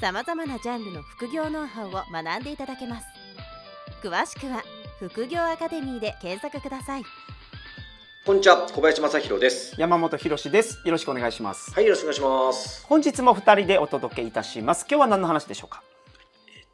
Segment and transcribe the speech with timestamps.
[0.00, 3.06] さまざまなジャンルの副業ノウハウを学んでいただけます。
[4.00, 4.62] 詳しくは
[5.00, 7.02] 副業アカデミーで検索ください。
[8.24, 9.74] こんにちは小林正弘です。
[9.76, 10.80] 山本博です。
[10.84, 11.72] よろしくお願いします。
[11.72, 12.86] はいよろしくお願いします。
[12.86, 14.86] 本日も二人でお届けいたします。
[14.88, 15.82] 今日は何の話でしょうか？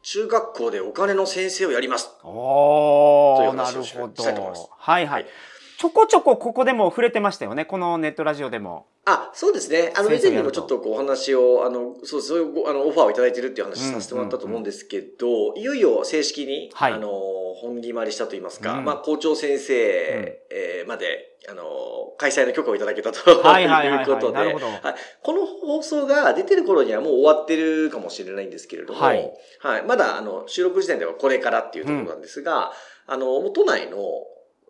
[0.03, 2.11] 中学校でお金の先生をやります。
[2.23, 4.13] おおという話をなるほど。
[4.21, 4.69] したいと思います。
[4.69, 5.31] はいはい、はい
[5.77, 7.65] ちょこちょこここでも触れてましたよね。
[7.65, 8.87] このネットラジオでも。
[9.05, 9.93] あ、そうですね。
[9.95, 16.93] あの、以前にもちょっとこうお話を、あの、そう、そういうごあのオファーをいただいてるっていう話させてもらったと思うんですけど、いよいよ正式に、はい。
[16.93, 17.09] あの、
[17.55, 18.85] 本決まりしたと言いますか、うん。
[18.85, 19.73] まあ、校長先生、
[20.49, 21.63] えーまで、あの、
[22.17, 24.05] 開催の許可をいただけたとはいはいはいはい。
[24.05, 24.65] いうことで、なるほど。
[24.67, 24.79] はい。
[25.21, 29.31] この放送が出てる頃にはもう終わってるかもしれないんですけれども、はい。
[29.59, 29.83] はい。
[29.83, 32.71] まだ、あの、収録時点ではこれからっていうところなんですが、
[33.07, 33.97] あの、もう都内の、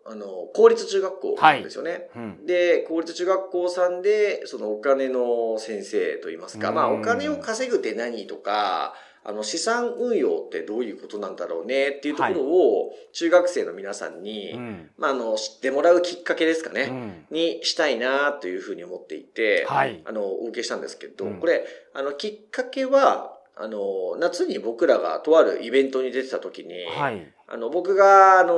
[0.08, 2.08] あの、公立中学校なんですよね。
[2.14, 2.46] うん。
[2.46, 6.74] で、公立中学校さんで、そのお金の先生といいますか、うん。
[6.74, 8.94] まあお金を稼ぐって何とか、
[9.28, 14.90] あの資産運用ってどういうことなんだろうねっていうところを中学生の皆さんに、うん。
[14.96, 17.26] まああの知ってもらうきっかけですかね、うん。
[17.32, 20.00] にしたいなというふうに思っていて、はい。
[20.04, 21.40] あのお受けしたんですけど、うん。
[21.40, 27.32] これあのきっかけはあの夏に僕らがとあるイベントに出てた時に、はい。
[27.48, 28.52] あの僕があの、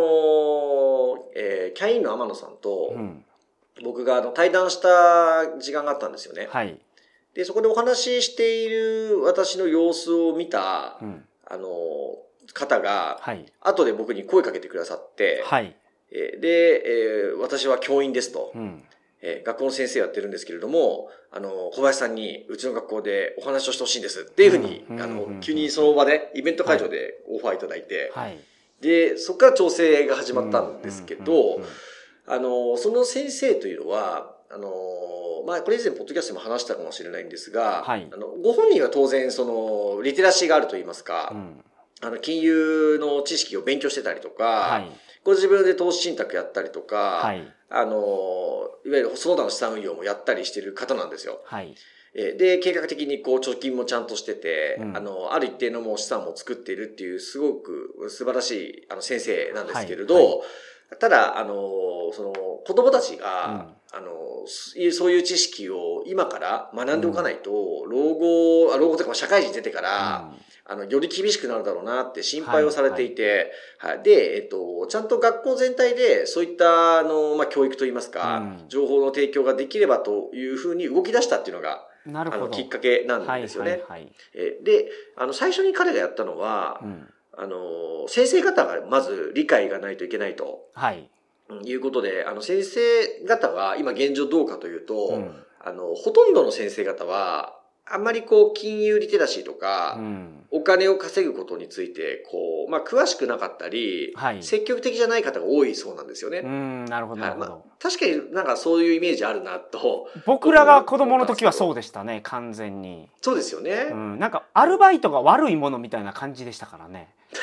[1.35, 3.25] えーキャインの天野さんと、うん。
[3.85, 6.49] 僕があの対談した時間があったんですよね。
[6.51, 6.81] はい。
[7.35, 11.25] で、そこでお話ししている私の様子を見た、うん。
[11.47, 11.69] あの、
[12.53, 13.47] 方が、はい。
[13.61, 15.77] 後で僕に声かけてくださって、はい。
[16.11, 18.83] えーで、えー私は教員ですと、うん。
[19.23, 28.39] えー学校の先生やってるんですけれども、あの、小林さんにうちの学校でお話をしてほしいんですっていうふうに、あの、急にその場で、イベント会場でオファーいただいて、はい
[28.81, 31.61] で、そこから調整が始まったんですけど、
[32.27, 34.71] あの、その先生というのは、あの、
[35.47, 38.09] まあ、これ以前、ポッドキャストでも話したかもしれないんですが、はい。
[38.13, 41.65] あの、ご本人は当然、その、リテラシーがあると言いますか、うん。
[42.01, 44.91] あの、金融の知識を勉強してたりとか、はい。
[45.25, 47.43] ご自分で投資信託やったりとか、はい。
[47.71, 51.41] あの、いわゆるその他の資産運用もやったりしてる方なんですよ。
[51.45, 51.69] はい。
[51.69, 51.98] えー
[52.37, 54.97] で、計画的にこう貯金もちゃんとしてて、うん。
[54.97, 60.25] あの、ある一定のもう資産も作っているっていう、すごく素晴らしいあの先生なんですけれど、はい。
[60.25, 60.45] は
[61.01, 61.55] ただ、あの、
[62.13, 70.33] その、子供たちが、あの、すそういう知識を今から学んでおかないと、老後、あ老後というか社会人出てから、
[70.71, 74.03] あの、より厳しくなるだろうなって心配をされていて、はい。
[74.03, 78.69] で、えっと、ちゃんと学校全体でそういった、あの、まあ、教育といいますか、うん。
[78.69, 83.71] 情報の提供ができればというふうに動き出したっていうのが、あの、きっかけなんはいですよね。
[83.73, 87.09] はいはいえで、あの、最初に彼がやったのは、うん。
[87.37, 90.69] あの、先生方がまず理解がないといけないと。
[90.75, 91.09] はい。
[91.49, 95.45] うんいうことで、あの、先生方は今現状どうかというと、うん。
[95.61, 97.58] あの、ほとんどの先生方は、
[97.91, 106.39] あんまりこう、金融リテラシーとか、うんお金を稼ぐことについて、こう、まあ、詳しくなかったり、はい積極的じゃない方が多いそうなんですよね。
[106.39, 110.09] うんなるほどなるほどはいまあ、確かになんかそういうイメージあるなと。
[110.25, 113.89] 僕らが子供の時はそうでしたね完全に、そうですよね。
[113.91, 117.15] うん、なんかアルバイトが悪いものみたいな感じでしたからね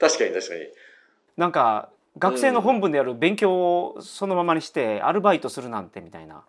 [0.00, 0.60] 確かに確かに。
[1.36, 6.42] なんか学生の本分でやる勉強をそのままにしてアルバイトするなんてみたいな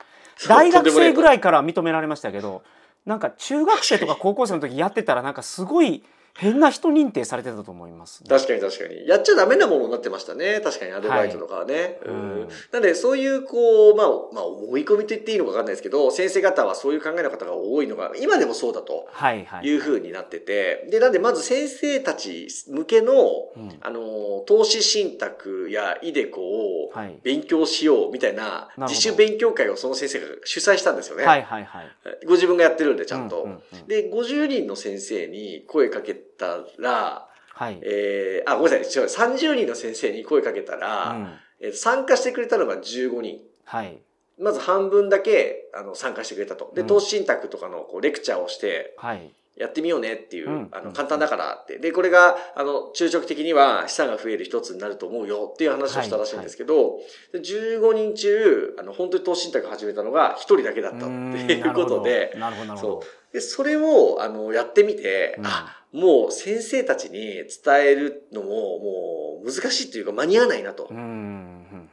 [0.47, 1.37] 大学生ぐらい。
[1.37, 2.63] いから認められましたけど
[3.05, 6.03] なんか中学生とか高校生の時やってたらなんかすごい
[6.35, 9.07] 変な人認定されてたと思います、確かに確かに。
[9.07, 10.61] やっちゃダメなものになってましたね。
[10.63, 11.73] 確かにアルバイトとかはね。
[11.73, 19.07] はいうんうんなんで、そういう、こう、まあ、まあ、思い込みと言っていいのかわかんないですけど、先生方はそういう考えの方が多いのが、今でもそうだと。
[19.11, 23.13] はいはいいう風になってて、で、なんでまず先生たち向けの、
[23.55, 31.25] うんあの、投資信託やイデコをはい勉強しようみたいな自主勉強会をその先生が主催したんですよね。
[31.25, 31.87] はいはいはい
[32.25, 33.47] ご自分がやってるんで、ちゃんと。
[33.87, 41.33] で、50人の先生に声かけたら、はい、えー、あ、ごめんなさい、違う、30人の先生に声かけたら、うん。
[41.61, 43.39] えー参加してくれたのが15人。
[43.65, 43.97] はい。
[44.39, 46.71] まず半分だけ、あの、参加してくれたと。
[46.73, 46.87] で、うん。
[46.87, 50.87] 投資信託とかのこうレクチャーをして、はいやってみようねっていう、あの、うん。
[50.87, 51.77] うん簡単だからって。
[51.77, 56.99] で、これが、あの、中長期的には資産が増える一つになると思うよっていう話をしたらしいんですけど、
[57.31, 62.65] で15人中、あの、本当に投資信託始めたのが一人だけだったっていう ことで、なるほど。
[62.65, 63.03] なるほどなるほど。
[63.33, 65.45] で、それを、あの、やってみて、うん。
[65.45, 67.45] あ、もう先生たちに伝
[67.79, 70.87] えるのももう難しいっていうか間に合わないなと。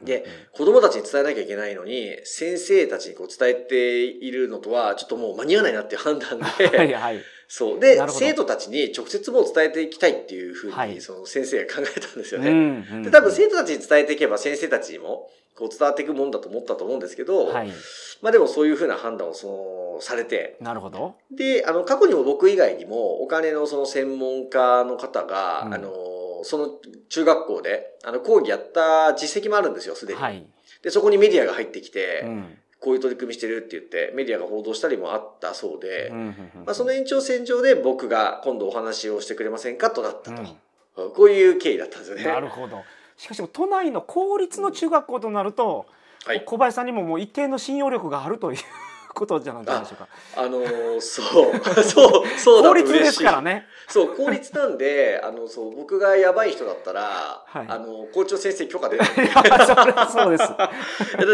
[0.03, 7.79] で、子供たちに伝えなきゃいけないのに、先生たちにこう伝えているのとは、ちょっともう間に合わないなっていう判断で、はいはい、そう。
[7.79, 12.83] で、生徒たちに直接もう伝えていきたいっていうふうに、その先生が考えたんですよね。
[13.03, 17.71] で、多分生徒たちに伝えていけば先生たちにも、こう伝わっていくもんだと思ったと思うんですけど、はい、
[18.21, 20.57] まあでもそういうふうな判断をその、されて。
[20.61, 21.15] なるほど。
[21.31, 25.91] で、あの、過去にも僕以外にも、お金のその専門家の方が、うん、あの、
[26.43, 26.69] その
[27.09, 30.19] 中学校で、あの、講義やった実績もあるんですよ、すでに。
[30.19, 30.45] はい、
[30.83, 36.09] で、そこにメディアが入ってきて、うんこういう取り組みしてるって言って、メディアが報道したりもあったそうで、
[36.65, 40.41] まあ、その延長線上で僕が今度お話をしてくれませんかとなったと。
[40.95, 42.23] うん、こういう経緯だったんですよね。
[42.23, 42.81] なるほど。
[43.17, 45.85] しかし都内の公立の中学校となると、
[46.25, 48.57] はい、小林さんにももう一定の信用力があるという
[49.17, 50.07] ことじゃないでしょうか。
[50.35, 51.53] あのー、そう、
[51.83, 53.65] そう、そうだと嬉ですからね。
[53.87, 59.07] そう、公立なんで、あの、そう、僕がやばい人だったら、はい、あの、校長先生許可出ない。
[60.11, 60.43] そうです。
[60.53, 60.69] だ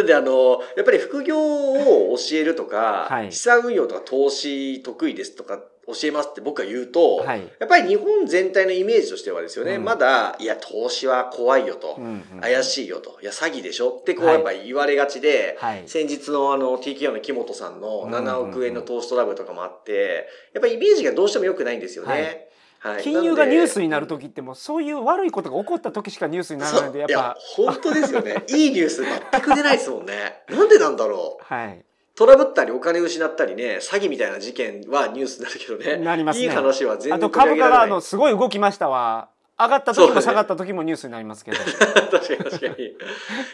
[0.02, 22.48] って、あの、やっぱり副業を教えるとか、はい、資産運用とか投資得意ですとか教えますって僕が言うと、はい、やっぱり日本全体のイメージとしてはですよね、うん、まだ、いや、投資は怖いよと、うんうん怪しいよと、いや、詐欺でしょってこうやっぱり言われがちで、はい、先日のあの TKO の木本さんの7億円の投資トラブルとかもあって、やっぱりイメージがどうしても良くないんですよね。
[22.80, 27.38] はい、金融がニュースになる時ってもそういう悪いことが起こった時しかニュースにならないんでやっぱ。
[27.56, 28.44] 本当ですよね。
[28.50, 30.44] いいニュース全く出ないですもんね。
[30.50, 31.44] なんでなんだろう。
[31.44, 35.98] はいトラブったりお金失ったりね、詐欺みたいな事件はニュースになるけどね。
[35.98, 36.46] なりますね。
[36.46, 39.30] いい話は全然あと株価があの、すごい動きましたわ。
[39.60, 41.58] 上がった時も下がった時もニュースになりますけど。
[42.12, 42.86] 確かに確かに。
[42.86, 42.96] い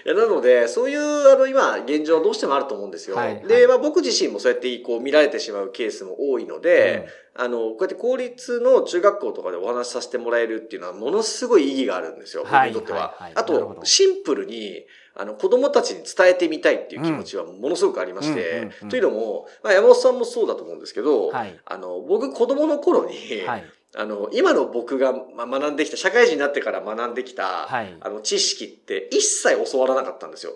[0.05, 0.99] や、なので、そういう、
[1.29, 3.17] あの、今、現状どうしてもあると思うんですよ。
[3.17, 12.43] はい、で、まあ僕自身もそうやってこう見られてしまうケースも多いので、うん、あの、こうやって公立の中学校とかでお話しさせてもらえるっていうのは、ものすごい意義があるんですよ。
[12.43, 13.31] 僕にとっては。
[13.35, 14.85] あと、シンプルに、
[15.15, 23.65] あの、子供たちに伝えてみたいっていう気持ちはものすごくありまして、というのも、まあ、山本さんもそうだと思うんですけど、はい、あの、僕子供の頃に、はい
[23.95, 30.53] あの、今の僕が学んできた、社会人になってから学んできた、はい、あの、知識って一切教わらなかったんですよ。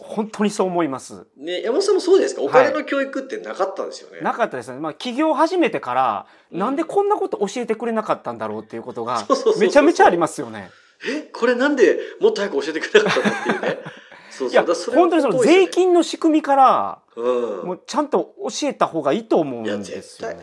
[0.00, 1.26] 本当にそう思います。
[1.36, 4.16] ね、山本さんもそうですかお金の教育ってなかったんですよね。
[4.16, 4.78] はい、なかったですね。
[4.78, 9.26] まあ、起業始めてから、うん、なんでこんなこと教えてくれなかったんだろうっていうことが、
[9.60, 10.70] めちゃめちゃありますよね。
[11.06, 13.36] え、これなんでもっと早く教えてくれなかったの？
[13.36, 13.78] っていうね。
[14.30, 20.36] そうそうそ本当にその税金の仕組みから、うん、もうちゃんと教えた方がいいと思うんですよね。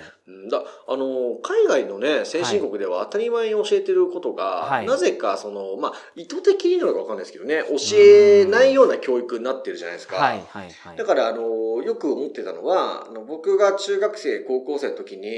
[0.50, 10.16] だあの海外のね先進国では当たり前に教えてることが、はい、なぜかその、まあ、意図的になのか分かんないですけどね教えないような教育になってるじゃないですか。
[10.16, 15.30] はいはいはい、だからあのよく思ってたのはあの僕が中学生高校生の時に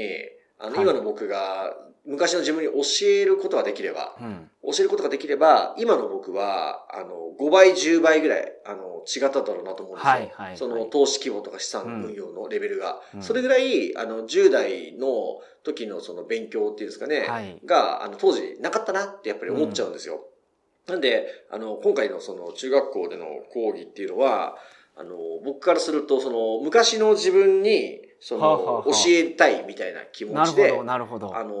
[0.58, 1.76] あの今の僕が
[2.08, 10.10] 昔の自分に教えることができれば、うん、教えることができれば、今の僕は、あの、5倍、10倍ぐらい、あの、違っただろうなと思うんですよ。
[10.10, 13.02] はいはいはい、その、投資規模とか資産運用のレベルが。
[13.14, 20.24] うん、それぐらい、あの、10代の時のその勉強っていうんですかね、はい、が、あの、当時なかったなってやっぱり思っちゃうんですよ。
[20.86, 24.56] うん、なんで、あの、今回のその、中学校での講義っていうのは、
[24.96, 31.36] あの、僕からすると、その、昔の自分に、その、はあはあ、教えたいみたいな気持ちで、なるほど、なるほど。
[31.36, 31.54] あの、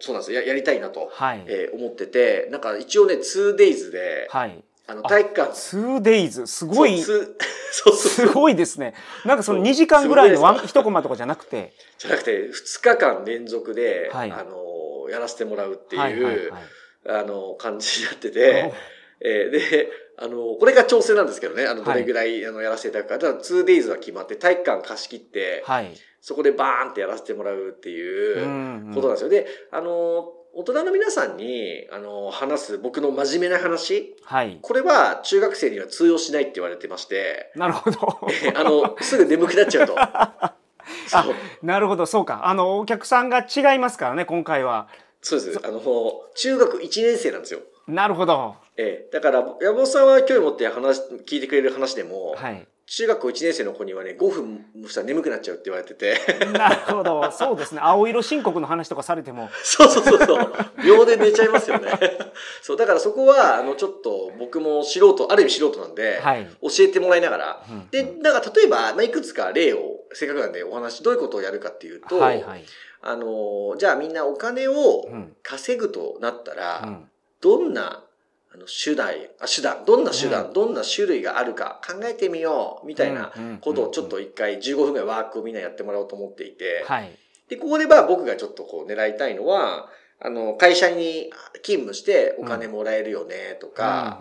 [0.00, 0.40] そうなんですよ。
[0.40, 5.52] ややりたいなと、はい、えー、思ってて、なんか一応ね、2days で、はい、あの、体育館。
[5.52, 7.36] 2days、すごい、そう
[7.70, 8.94] そうすごいですね。
[9.24, 11.74] なんかその2時間ぐらいのワン、一コマとかじゃなくて。
[11.98, 16.62] じゃなくて、2日間連続で、はい、あの、やらせてもらうっていう、はいはいはい、
[17.06, 18.72] あの、感じになってて、
[19.20, 19.88] えー、で、
[20.18, 23.18] あの、これが調整なんですけどね、あの、どれぐらい、あの、やらせていただくか。
[23.18, 25.94] ただ、2days は決まって、体育館貸し切って、はい。
[26.20, 29.28] そこでバーンってやらせてもらうっていうことなんですよ。
[29.30, 34.16] で、あの、大人の皆さんに、あの、話す僕の真面目な話。
[34.24, 34.58] はい。
[34.60, 37.52] これは中学生には通用しないって言われてまして。
[37.54, 37.98] なるほど。
[38.54, 39.94] あの、すぐ眠くなっちゃうと。
[40.00, 40.54] あ、
[41.62, 42.46] なるほど、そうか。
[42.46, 44.88] あの、お客さんが違いますからね、今回は。
[45.22, 45.60] そうです。
[45.62, 45.80] あの、
[46.34, 47.60] 中学1年生なんですよ。
[47.86, 48.56] なるほど。
[48.76, 49.10] ええ。
[49.12, 52.66] だから、山本さんは興味持って話、聞いてくれる話でも、はい。
[52.90, 56.18] 中学校1年生の子にはね、5分もしたら眠くなっちゃうって言われてて。
[56.50, 57.30] なるほど。
[57.30, 57.80] そうですね。
[57.80, 59.48] 青色申告の話とかされても。
[59.62, 60.52] そうそうそうそう。
[60.84, 61.88] 秒で寝ちゃいますよね。
[62.60, 67.64] そう、だからそこは、あの、ちょっと僕も素人、ある意味素人なんで、はい、教えてもらいながら。
[67.70, 72.64] うんうん、で、だから例えば、まあ、いくつか例を、せっかくなんでお話、どういうことをやるかっていうと、はいはい、
[73.02, 75.06] あの、じゃあみんなお金を
[75.44, 77.08] 稼ぐとなったら、うん、
[77.40, 78.02] どんな
[78.52, 87.16] あの手段、あ手段、どんな手段、うん、どんな種類があるか考えてみよう、みたいなことをちょっと一回15分ぐらいワークをみんなやってもらおうと思っていて、はい。
[87.48, 89.88] で、ここでまあ僕がちょっとこう狙いたいのは、
[90.22, 91.30] あの、会社に
[91.62, 94.20] 勤務してお金もらえるよねとか、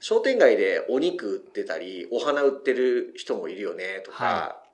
[0.00, 4.65] 商店街でお肉売ってたり、お花売ってる人もいるよねとか、はい、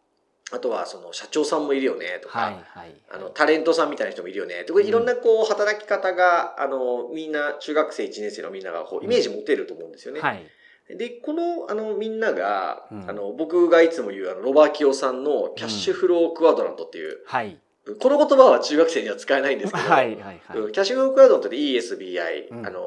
[0.50, 4.64] あとはその社長さんもいるよねとか、はいはい、あの、タレントさんみたいな人もいるよね。
[4.64, 10.20] とか、いろんなこう働き方が、あの、みんな中学生1年生のみんながこうイメージ持てると思うんですよね。
[10.20, 10.42] はい。
[10.90, 17.58] で、この、あの、みんなが、うん、あの、僕がいつも言う、あの、ロバーキオさんのキャッシュフロークワドラントっていう、うん、はい。
[18.00, 22.80] この言葉は中学生には使えないんですけど、はいはいはい、キャッシュフロークワドラントで ESBI、うん、あの、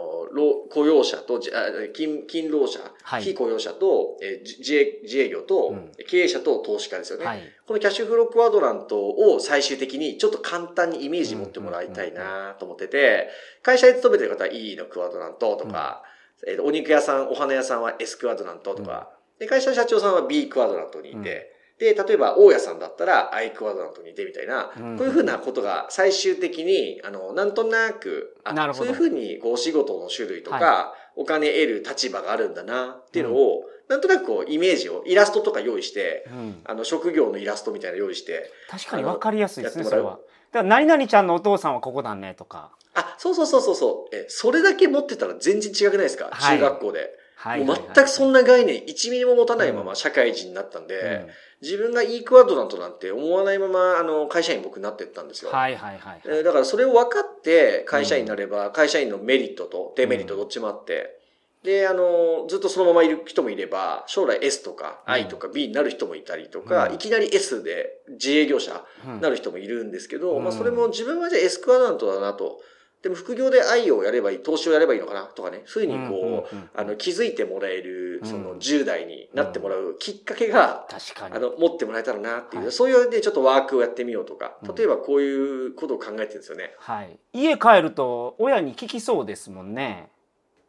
[0.69, 13.29] 雇用者と、勤勤労者、はい、非雇用者と、え自営自営業と、うん、経営者と投資家ですよね、はい、このキャッシュフロークワドラントを最終的にちょっと簡単にイメージ持ってもらいたいなと思ってて、
[13.63, 16.03] 会社に勤めてる方は E のクワドラントとか、
[16.43, 40.19] うん、えー、お肉屋さん、お花屋さんは S クワドラントとか、で会社の社長さんは B クワドラントにいて、で、例えば、大家さんだったら、アイクワドラントにいてみたいな、こういうふうなことが最終的に、あの、なんとなく、あそういうふうに、こう、お仕事の種類とか、はい、お金得る立場があるんだな、っていうのを、うん、なんとなくこう、イメージを、イラストとか用意して、うん、あの、職業のイラストみたいな用意して、確かにわかりやすいですね、それは。
[40.53, 42.71] だから、何々ちゃんのお父さんはここだね、とか。
[42.93, 44.15] あ、そうそうそうそうそう。
[44.15, 47.24] え、それだけ持ってたら全然違くないですか、はい、中学校で。
[47.35, 51.27] はい、もう全くそんな概念1ミリも持たないまま社会人になったんで、うん。
[51.61, 55.51] 自分がいいクワドラントなんて思わないまま、あの、会社員僕になってったんですよ。
[55.51, 61.19] はいはいはい、はい、だからそれを分かって会社員になれば、会社員のメリットとデメリットどっちもあって、
[61.63, 72.61] で、あの、ずっとそのままいる人もいれば、将来 S とか I とか B になる人もいたりとか、うん、いきなり S で自営業者になる人もいるんですけど、うん、まあそれも自分はじゃあ S クワドラントだなと。
[73.05, 81.35] でも副業で愛をやればいい、投資をやればいいのかなとかね、そういうふうにこう、あの、気づいてもらえる、その10代になってもらうきっかけが、確かに。
[81.35, 86.73] あの、持ってもらえたらなっていう、そういうでちょっとワークをやってみようとか、例えばこういうことを考えてるんですよね。
[86.79, 87.19] はい。
[87.31, 90.09] 家帰ると親に聞きそうですもんね。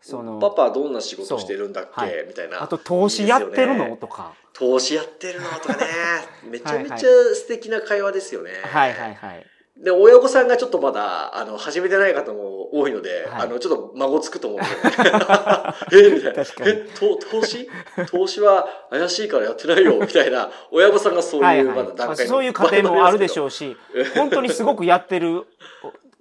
[0.02, 2.62] そのパパどんな仕事してるんだっけ、はい、みたいな。
[2.62, 4.34] あと投資やってるの、とか。
[4.52, 5.48] 投資やってるの？
[5.48, 5.86] とかね。
[6.44, 8.50] めちゃめちゃ素敵な会話ですよね。
[8.62, 9.46] はいはいはい
[9.82, 14.60] で、親御さんがちょっとまだ、あの、始めてない方も多いので、はい、あの、ちょっと孫つくと思う。
[14.60, 16.42] んで、えみたいな。
[16.64, 17.68] え、投資？
[18.10, 23.76] 投資は怪しいからやってないよ、 みたいな、親御さんがそういう、まだ段階、そういう家庭もあるでしょうし、
[24.16, 25.44] 本当にすごくやってる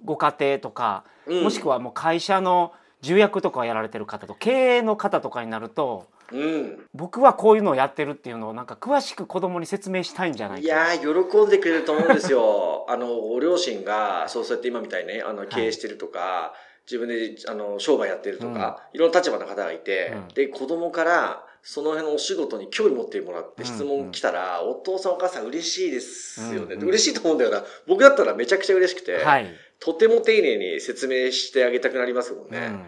[0.04, 10.66] ご家庭とか、うん、もしくはもう会社の重役とかやられてる方と、経営の方とかになると、うん、僕はこういうのをやってるっていうのをなんか詳しく子供に説明したいんじゃないか。
[10.66, 12.86] いや喜んでくれると思うんですよ。
[12.90, 16.54] あのご両親がそうやって今みたいにねあの経営してるとか、は
[16.86, 24.66] い、自分であの商売やってるとか、うん、いろんな立場の方がいて、うん、で子供からその辺のお仕事に興味持ってもらって質問来たら、うん。
[24.68, 27.64] うん、お父さんお母さん嬉しいですよね、うんうん、嬉しいと思うんだよな。
[27.88, 32.58] 僕だったらめちゃくちゃ嬉しくて、はい、とても丁寧に説明してあげたくなりますもんね。
[32.58, 32.84] うんうん、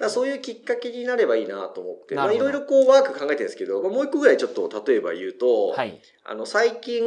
[0.00, 7.02] だそういうきっかけになればいいなと思って、まあいろいろこうワーク考えてるんですけど、まあ、もう一個ぐらいちょっと例えば言うと、はい、あの最近、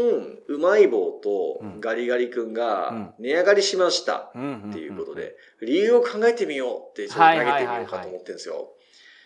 [0.47, 4.31] うまい棒とガリガリ君が値上がりしましたっ
[4.71, 8.69] ていうことで、理由を考えてみようってちょっと投げてみようかと思ってるんですよ。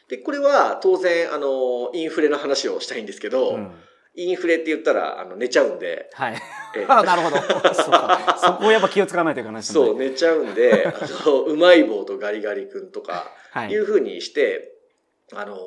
[0.07, 3.71] で、これは当然、あの、インフレの話をしたいんですけど、うん
[4.17, 6.09] インフレって言ったら、あの、寝ちゃうんで。
[6.13, 6.41] はい。
[6.87, 7.37] あ なるほど。
[7.73, 9.73] そこをやっぱ気をつかないといけないですね。
[9.73, 10.93] そう、寝ちゃうんで、あ
[11.25, 13.31] の、 うまい棒とガリガリ君とか、
[13.69, 14.73] いうふうにして、
[15.33, 15.57] あの、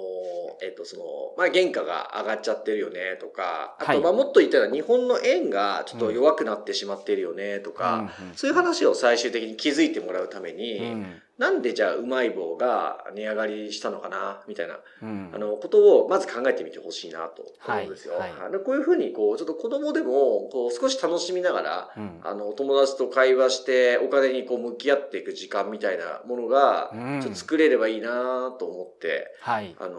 [0.63, 1.05] えっと、その、
[1.37, 10.97] まあ、原価が上がっちゃってるよね、とか、あと、まあ、もっと言ったら日本の円がちょっと弱くなってしまってるよね、とか、そういう話を最終的に気づいてもらうために、
[11.41, 18.19] なんでじゃあうまい棒が値上がりしたのかなみたいな、うん、あの、ことをまず考えてみてほしいなと思うんですよ。
[18.19, 18.33] はい。
[18.33, 26.91] はい、こういうふうに、こう、ちょっと子供でも、こう、少し楽しみながら、うん、あの、友達と会話して、お金にこう、向き合っていく時間みたいなものが、
[27.23, 29.95] ちょっと作れればいいなと思って、はい、あの、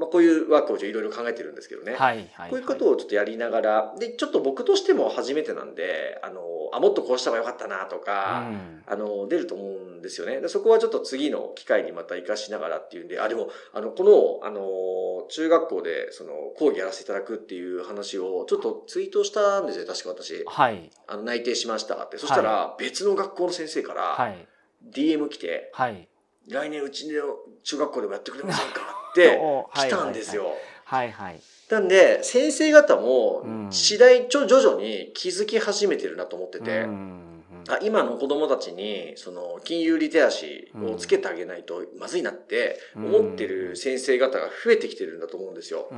[0.00, 1.92] まあ、こういうワークをいろいろ考えてるんですけどね。
[1.92, 2.26] はい。
[2.32, 6.40] はい、こういうことをちょっとやりながら、で、ちょっと僕としても初めてなんで、あの、
[6.72, 9.66] あ、もっとこうした方がよかったなとか、うん、あの、出ると思う
[9.98, 10.40] んですよね。
[10.40, 20.44] でそこはちょっと次の機会にまた活かしながらっていうんで、あ、でも、あの、この、あの、中学校で、その、講義やらせていただくっていう話を、ちょっとツイートしたんですよ、確か私。
[20.46, 20.90] はい。
[21.06, 22.18] あの、内定しましたって。
[22.18, 24.46] そしたら、別の学校の先生から、はい。
[24.92, 26.08] DM 来て、はい。
[26.48, 27.22] 来年うちの
[27.64, 29.40] 中学校でもやってくれませんかって
[29.74, 30.56] 来たんですよ。
[30.84, 31.40] はいはい。
[31.68, 37.25] なんで、先生方も、次第、ちょ、徐々に気づき始めてるなと思ってて、うん
[37.68, 45.88] あ今の子供たちに、その、金融リテラシーをつけてあげないとまずいなって思ってる先生方が増えてきてるんだと思うんですよ。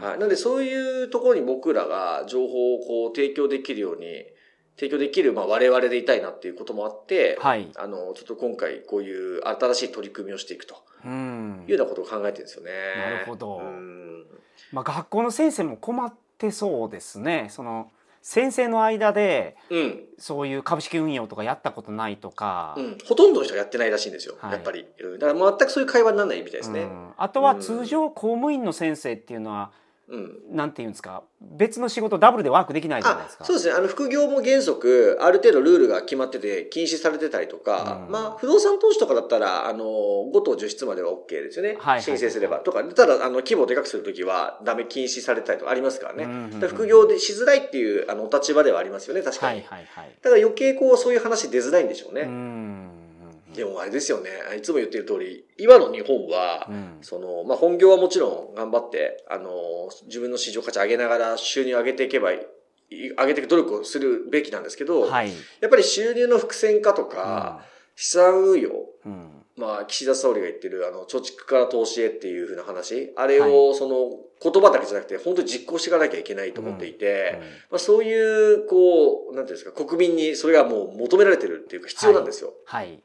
[0.00, 0.18] はい。
[0.18, 4.26] なのでそういうところに僕らが情報をこう提供できるように
[4.80, 12.70] 提供できる、まあ、我々でいたいなっていうこともあって、はい、あの、ちょっと今回こういう新しい取り組みをしていくというようなことを考えてるんですよね。
[12.96, 13.60] なるほど。
[14.72, 17.48] まあ、学校の先生も困ってそうですね。
[17.50, 17.90] その
[18.22, 24.86] 先生の間で、うん、そういう株式運用とかやったことないとか、うん、ほとんどの人はやってないらしいんですよ、はい、やっぱり。
[25.18, 29.72] だから全くそういう会話にならないみたいですね、うん、あとは通常公務員の先生っていうのは、
[30.10, 33.44] うん、なんていうんですか別の仕事ダブルでワークできないじゃないですか。
[33.44, 33.74] そうですね。
[33.74, 42.58] あの副業も原則ある程度ルールが決まってて禁止されてたりとか、うん、まあ不動産投資とかだったらあの5等10室までは OK ですよね、はい、申請すれば。
[42.58, 49.22] とかただあの規模をでかくするときはダメ禁止されたりとかありますからね、うんうんうん、副業でしづらいっていうあのお立場ではありますよね。
[49.22, 52.99] 確かに、はいはいはい、だから余計こうそういう話出づらいんでしょうね、うん
[53.54, 54.30] でもあれですよね。
[54.56, 59.50] いつも言ってる通り、今の日本は、うん、その、まあ、本業はもちろん頑張って、あの、
[60.06, 62.46] 自分の市場価値上げながら収入を上げていけばい
[62.90, 67.64] い、上げていく努力をするべきなんですけど、はい、やっぱり収入の伏線化とか、うん、
[67.96, 68.70] 資産運用、
[69.04, 74.10] うん、まあ、岸田総理が言ってる、あの、貯蓄から投資へっていうふうな話、あれを、その、
[74.42, 77.38] 言葉だけじゃなくて、本当に実行していかなきゃいけないと思っていて、
[77.70, 82.54] まあ、そういう、こう、なんていうんですか、国民にそれがもう求められてるっていうか必要なんですよ。
[82.64, 83.02] はい、はい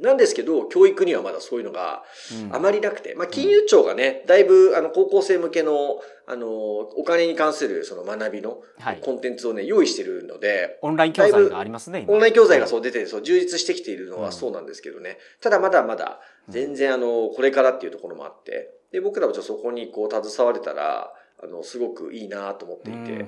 [0.00, 2.04] なんですけど、教育にはまだそういうのが
[2.52, 8.58] あまりなくて、うん、まあ、金融庁がね、だいぶ、あの、高校生向けの、あの、お金に関するその学びの
[9.04, 15.18] コンテンツをね、用意してるので、オンライン教材がありますね、オンライン教材がそう出て、そう、充実してきているのはそうなんですけどね。
[15.40, 21.12] ただまだまだ、全然あの、これからっていうところもあって、で、僕らはちょっとそこにこう、携われたら、
[21.42, 23.26] あの、すごくいいなと思っていて、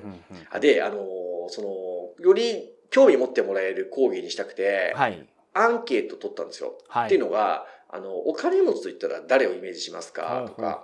[0.51, 0.95] あで、あの、
[1.49, 5.27] その、より興味持ってもらえる講義にしたくて、はい。
[5.55, 6.77] アンケート取ったんですよ。
[6.89, 10.43] はい、っていうのが、あの、お金持ちと言ったら誰をイメージしますか？
[10.45, 10.81] とか、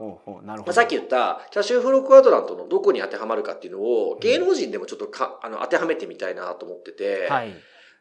[0.72, 7.54] さっき言ったキャッシュフロークワドラントのどこに当てはまるかっていうのを芸能人でもちょっとか、あの当てはめてみたいなと思ってて、はい、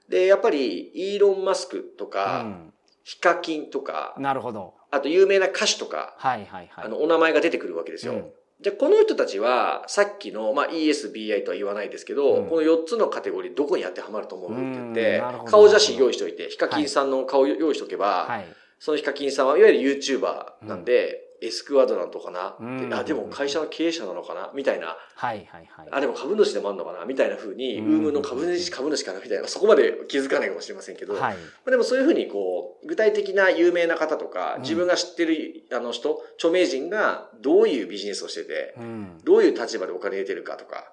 [0.09, 2.73] で、やっぱりイーロン・マスクとか、うん、
[3.03, 4.75] ヒカキンとか、なるほど。
[4.93, 8.13] あと有名な歌手とか、はいはいはい、あの、お名前が出てくるわけですよ。
[8.13, 18.45] うんじゃあこの人たちは、さっきの、まあ、ESBI とは言わないですけど、うん、この4つのカテゴリーどこに当てはまると思うって言って、顔写真用意しておいて、ヒカキンさんの顔用意しておけば、はい、
[18.79, 24.51] そのヒカキンさんはいわゆる YouTuber なんで、エスクワドラントかな、うん、あ、でも会社の経営者なのかな？
[24.55, 24.97] みたいな。
[25.17, 25.89] はいはいはい。
[25.91, 27.05] あ、でも株主でもあるのかな？
[27.07, 29.21] みたいな風に、ウームの株主、株主かな？
[29.21, 40.93] みたいな、そこまで気づかないかもしれませんけど、はい、でもそういう風にこう、具体的な有名な方とか、自分が知ってるあの人、著名人がどういうビジネスをしてて、うん、どういう立場でお金入れてるかとか、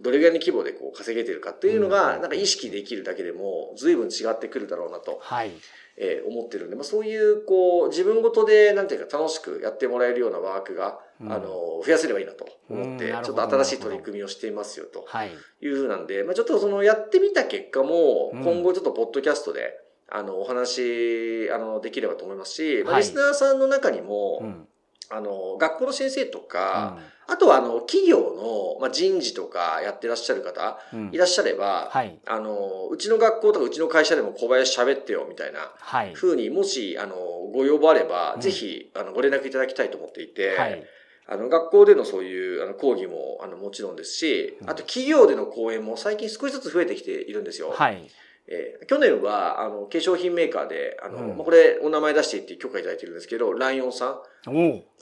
[0.00, 5.18] どれぐらいの規模でこう稼げてるかっていうのが、なんか意識できるだけでも、随分違ってくるだろうなと。
[5.20, 5.50] はい。
[5.96, 15.66] えー、思ってるんで、まあ、そういう、こう、自分ごとで、なんていうか、楽しくやってもらえるようなワークが、うん、あの、増やせればいいなと思って、ちょっと新しい取り組みをしていますよ、とい。
[15.68, 24.66] うふうなんで、まあ、ちょっとその、やってみた結果も、今後ちょっとポッドキャストで、あの、お話、あの、できればと思いますし、まあ、リスナーさんの中にも、うん
[25.10, 26.96] あの、学校の先生とか、
[27.26, 37.16] うん、あとはあの、企業の、まあ、人事とかやってらっしゃる方、うん、いらっしゃれば、はい、あの、うちの学校とかうちの会社でも小林喋ってよ、みたいな、はい、ふうに、もし、あの、
[37.52, 40.84] ご要望あれば、うん、ぜひ、あの、ご連絡いただきたいと思っていて、はい、
[41.26, 47.70] あの、学校でのそういう、あの、講義も、あの、もちろんですし、あと企業での講演も最近少しずつ増えてきているんですよ。
[47.70, 48.08] はい。
[48.46, 54.18] えー、去年は、あの、化粧品メーカーで、あの、うん、これ、お名前出していって許可いただいてるんですけど、ライオンさん。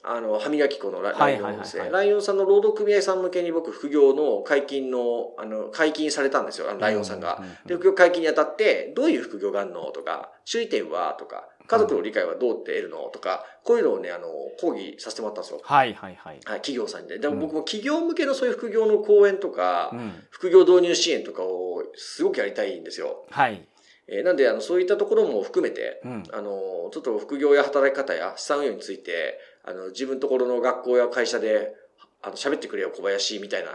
[0.02, 1.88] あの、歯磨き粉のライオンですね。
[1.90, 7.42] ライオンさんの労働組合さん向けに僕、副業の解禁の、あの、解禁されたんですよ、あのライオンさんが。
[7.66, 13.10] で、副業解禁にあたって、どういう副業があるのとか、注意点はとか、家族の理解はどうって得るの？
[13.12, 14.26] とか、こういうのをね、あの、
[14.58, 15.60] 講義させてもらったんですよ。
[15.62, 16.40] はいはいはい。
[16.44, 17.18] はい、企業さんで。
[17.18, 23.26] でも僕も企業向けのそういう副業の講演とか、うん、副業導入支援とかをすごくやりたいんですよ。
[23.30, 23.68] はい。
[24.08, 26.50] えー、なんで、あの、そういったところも含めて、うん、あの、
[26.90, 31.74] ちょっと副業や働き方や資産運用について、あの、自分のところの学校や会社で、
[32.22, 33.72] あの、喋ってくれよ、小林みたいな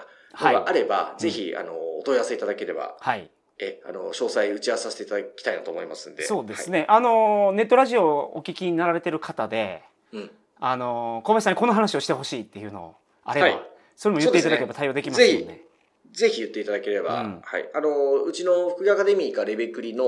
[0.51, 3.29] のがあれば、はい、ぜひ、あの、お問い合わせいただければ、はい。
[3.59, 6.23] え、あの、詳細打ち合わせさせていただきたいなと思いますんで。
[6.23, 6.79] そうですね。
[6.79, 13.61] はい、あの、ネットラジオをお聞きになられてる方で、うん、あの、小林さんにこの話をしてほしいっていうのあれば、はい、
[13.95, 15.61] それも言っていただければ対応できますよね。
[16.11, 17.69] ぜひ言っていただければ、うん、はい。
[17.73, 20.03] あの、うちの福井アカデミーかレベクリの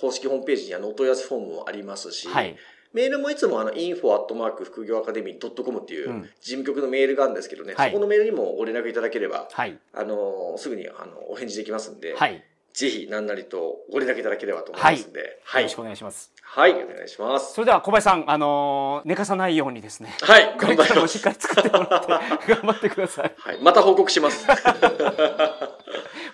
[0.00, 2.56] 公式ホームページにあのお問い合わせフォームもありますし、はい。
[2.92, 15.62] メールもいつもあの、info アットマーク副業アカデミー .com っていう事務局のメールがあるんですけどね、うん、そこのメールにもご連絡いただければ、はい、あの、すぐにあの、お返事できますんで、はい、ぜひ何なりとご連絡いただければと思いますんで、はい。
[15.62, 16.32] よろしくお願いします。
[16.42, 17.54] はい、お願いします。
[17.54, 20.14] それでは小林さん、あのー、寝かさないようにですね。
[20.22, 21.18] はい、頑張ります。
[21.18, 22.08] しっかり作ってもらって、
[22.54, 23.34] 頑張ってください。
[23.36, 24.46] はい、また報告します。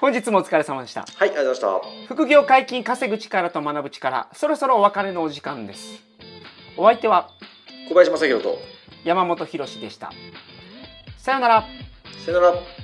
[0.00, 6.02] 本日もお疲れ様でしたはいありがとうございました副業解禁稼ぐ力と学ぶ力そろそろお別れのお時間です
[6.76, 7.30] お相手は
[7.88, 8.58] 小林正弘と
[9.04, 10.12] 山本博でした
[11.16, 11.64] さよなら
[12.24, 12.83] さよなら